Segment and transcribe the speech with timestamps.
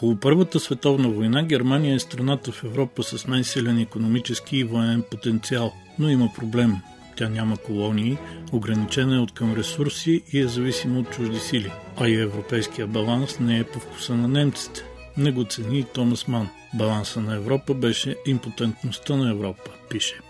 [0.00, 5.72] Около Първата световна война Германия е страната в Европа с най-силен економически и военен потенциал,
[5.98, 6.76] но има проблем.
[7.16, 8.18] Тя няма колонии,
[8.52, 11.72] ограничена е от към ресурси и е зависима от чужди сили.
[11.96, 14.84] А и европейския баланс не е по вкуса на немците.
[15.16, 16.48] Не го цени и Томас Ман.
[16.74, 20.20] Баланса на Европа беше импотентността на Европа, пише.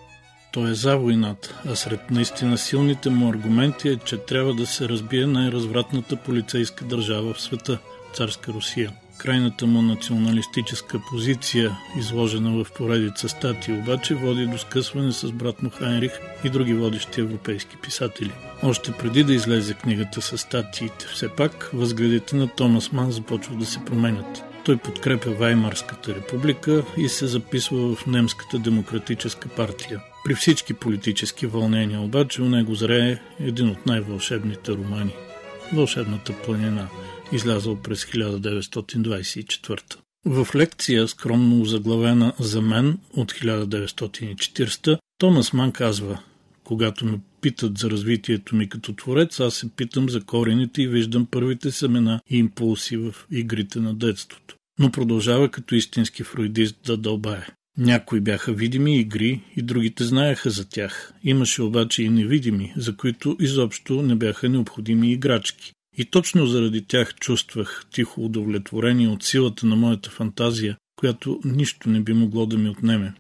[0.53, 4.89] Той е за войната, а сред наистина силните му аргументи е, че трябва да се
[4.89, 7.79] разбие най-развратната полицейска държава в света–
[8.15, 8.93] царска Русия.
[9.21, 15.71] Крайната му националистическа позиция, изложена в поредица статии, обаче води до скъсване с брат му
[15.71, 16.13] Хайнрих
[16.45, 18.33] и други водещи европейски писатели.
[18.63, 23.67] Още преди да излезе книгата с статиите, все пак възгледите на Томас Ман започват да
[23.67, 24.43] се променят.
[24.65, 30.01] Той подкрепя Ваймарската република и се записва в Немската демократическа партия.
[30.25, 35.15] При всички политически вълнения обаче у него зрее един от най-вълшебните романи–
[35.73, 36.89] Вълшебната планина–
[37.33, 39.97] излязъл през 1924.
[40.25, 46.23] В лекция, скромно заглавена за мен от 1940, Томас Ман казва
[46.65, 51.27] Когато ме питат за развитието ми като творец, аз се питам за корените и виждам
[51.27, 54.57] първите семена и импулси в игрите на детството.
[54.79, 57.47] Но продължава като истински фройдист да дълбае.
[57.79, 61.13] Някои бяха видими игри и другите знаеха за тях.
[61.25, 65.73] Имаше обаче и невидими, за които изобщо не бяха необходими играчки.
[65.97, 72.01] И точно заради тях чувствах тихо удовлетворение от силата на моята фантазия, която нищо не
[72.01, 73.15] би могло да ми отнеме.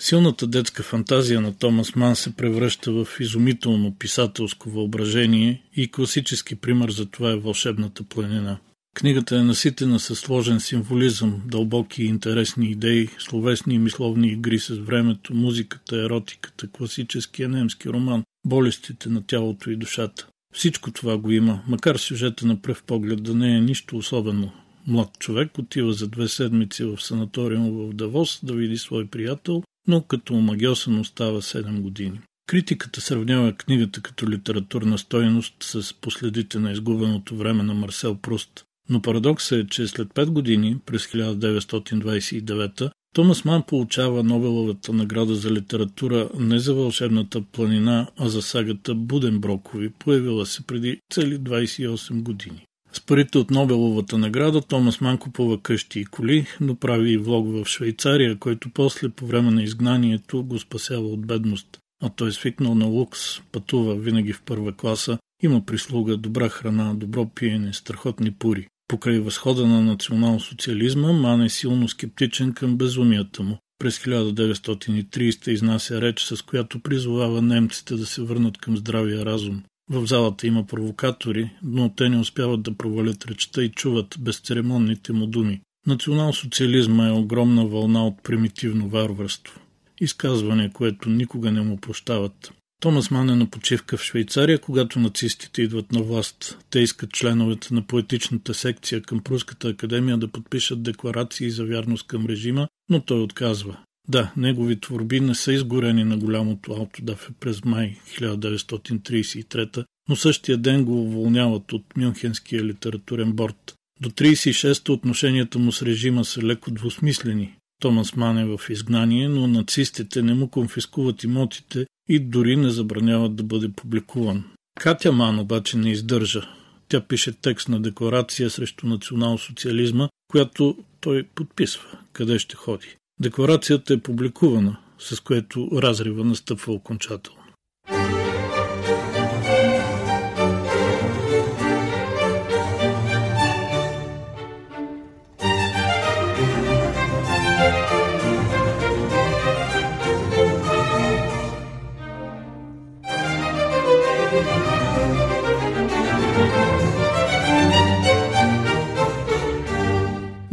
[0.00, 6.90] Силната детска фантазия на Томас Ман се превръща в изумително писателско въображение и класически пример
[6.90, 8.58] за това е Вълшебната планина.
[8.94, 14.74] Книгата е наситена със сложен символизъм, дълбоки и интересни идеи, словесни и мисловни игри с
[14.74, 20.28] времето, музиката, еротиката, класическия немски роман, болестите на тялото и душата.
[20.54, 24.52] Всичко това го има, макар сюжета на пръв поглед да не е нищо особено.
[24.86, 30.02] Млад човек отива за две седмици в санаториум в Давос да види свой приятел, но
[30.02, 32.20] като омагиосан остава 7 години.
[32.46, 38.64] Критиката сравнява книгата като литературна стойност с последите на изгубеното време на Марсел Пруст.
[38.90, 45.50] Но парадоксът е, че след 5 години, през 1929, Томас Ман получава Нобеловата награда за
[45.50, 52.64] литература не за вълшебната планина, а за сагата Буденброкови, появила се преди цели 28 години.
[52.92, 57.46] С парите от Нобеловата награда Томас Ман купува къщи и коли, но прави и влог
[57.46, 61.78] в Швейцария, който после по време на изгнанието го спасява от бедност.
[62.02, 66.94] А той е свикнал на лукс, пътува винаги в първа класа, има прислуга, добра храна,
[66.94, 68.66] добро пиене, страхотни пури.
[68.88, 73.58] Покрай възхода на национал-социализма, Ман е силно скептичен към безумията му.
[73.78, 79.62] През 1930 изнася реч, с която призовава немците да се върнат към здравия разум.
[79.90, 85.26] В залата има провокатори, но те не успяват да провалят речта и чуват безцеремонните му
[85.26, 85.60] думи.
[85.86, 89.60] Национал-социализма е огромна вълна от примитивно варварство.
[90.00, 92.52] Изказване, което никога не му прощават.
[92.80, 96.58] Томас Ман е на почивка в Швейцария, когато нацистите идват на власт.
[96.70, 102.26] Те искат членовете на поетичната секция към Пруската академия да подпишат декларации за вярност към
[102.26, 103.78] режима, но той отказва.
[104.08, 110.84] Да, негови творби не са изгорени на голямото аутодафе през май 1933, но същия ден
[110.84, 113.74] го уволняват от Мюнхенския литературен борт.
[114.00, 117.54] До 36-та отношенията му с режима са леко двусмислени.
[117.80, 123.36] Томас Ман е в изгнание, но нацистите не му конфискуват имотите и дори не забраняват
[123.36, 124.44] да бъде публикуван.
[124.80, 126.42] Катя Ман обаче не издържа.
[126.88, 131.98] Тя пише текст на декларация срещу национал-социализма, която той подписва.
[132.12, 132.96] Къде ще ходи?
[133.20, 137.37] Декларацията е публикувана, с което разрива настъпва окончателно.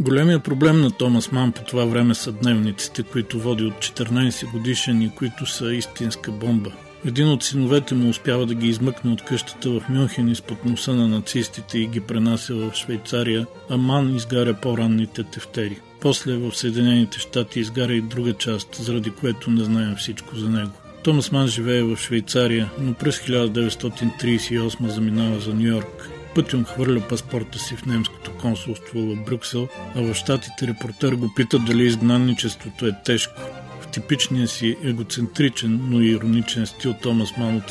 [0.06, 5.02] Големия проблем на Томас Ман по това време са дневниците, които води от 14 годишен
[5.02, 6.72] и които са истинска бомба.
[7.04, 11.08] Един от синовете му успява да ги измъкне от къщата в Мюнхен изпод носа на
[11.08, 15.80] нацистите и ги пренася в Швейцария, а Ман изгаря по-ранните тефтери.
[16.00, 20.72] После в Съединените щати изгаря и друга част, заради което не знаем всичко за него.
[21.02, 26.10] Томас Ман живее в Швейцария, но през 1938 заминава за Нью Йорк.
[26.36, 31.58] Пътюн хвърля паспорта си в немското консулство в Брюксел, а в щатите репортер го пита
[31.58, 33.42] дали изгнанничеството е тежко.
[33.80, 37.62] В типичния си егоцентричен, но и ироничен стил Томас Ман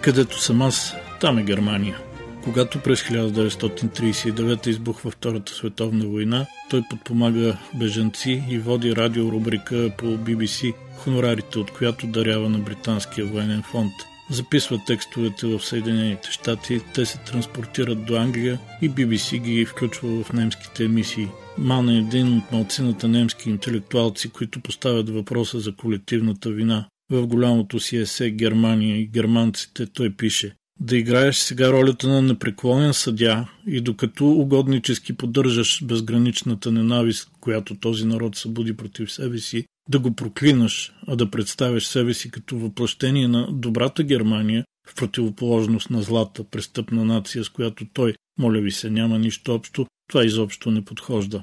[0.00, 1.98] «Където съм аз, там е Германия».
[2.44, 10.74] Когато през 1939 избухва Втората световна война, той подпомага бежанци и води радиорубрика по BBC,
[10.96, 13.92] хонорарите от която дарява на Британския военен фонд.
[14.32, 20.32] Записва текстовете в Съединените щати, те се транспортират до Англия и BBC ги включва в
[20.32, 21.28] немските емисии.
[21.58, 26.88] Ман е един от малцината немски интелектуалци, които поставят въпроса за колективната вина.
[27.10, 32.94] В голямото си есе Германия и германците той пише да играеш сега ролята на непреклонен
[32.94, 39.98] съдя и докато угоднически поддържаш безграничната ненавист, която този народ събуди против себе си, да
[39.98, 46.02] го проклинаш, а да представяш себе си като въплъщение на добрата Германия в противоположност на
[46.02, 50.84] злата престъпна нация, с която той, моля ви се, няма нищо общо, това изобщо не
[50.84, 51.42] подхожда.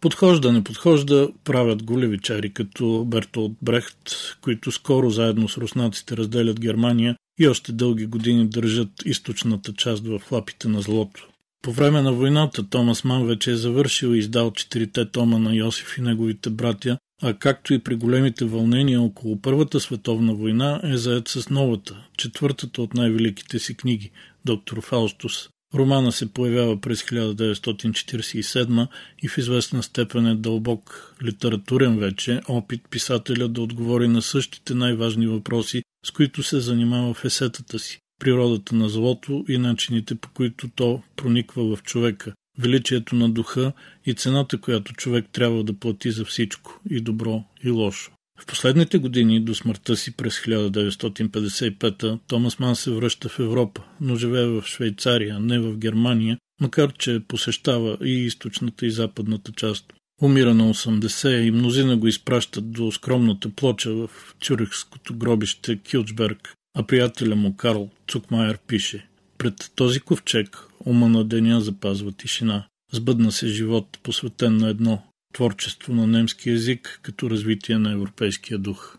[0.00, 4.10] Подхожда, не подхожда, правят го левичари като Бертолд Брехт,
[4.40, 10.20] които скоро заедно с руснаците разделят Германия и още дълги години държат източната част в
[10.32, 11.28] лапите на злото.
[11.62, 15.98] По време на войната Томас Ман вече е завършил и издал четирите тома на Йосиф
[15.98, 21.28] и неговите братя, а както и при големите вълнения около Първата световна война е заед
[21.28, 24.10] с новата, четвъртата от най-великите си книги–
[24.44, 25.48] Доктор Фаустус.
[25.74, 28.88] Романа се появява през 1947
[29.22, 35.26] и в известна степен е дълбок литературен вече опит писателя да отговори на същите най-важни
[35.26, 40.68] въпроси, с които се занимава в есетата си природата на злото и начините по които
[40.68, 43.72] то прониква в човека, величието на духа
[44.06, 48.10] и цената, която човек трябва да плати за всичко, и добро, и лошо.
[48.40, 54.16] В последните години до смъртта си през 1955 Томас Ман се връща в Европа, но
[54.16, 59.92] живее в Швейцария, не в Германия, макар че посещава и източната и западната част.
[60.22, 64.10] Умира на 80 и мнозина го изпращат до скромната плоча в
[64.44, 69.06] Цюрихското гробище Килчберг, а приятеля му Карл Цукмайер пише
[69.38, 72.66] Пред този ковчег ума на деня запазва тишина.
[72.92, 75.02] Сбъдна се живот, посветен на едно
[75.32, 78.98] творчество на немски язик като развитие на европейския дух.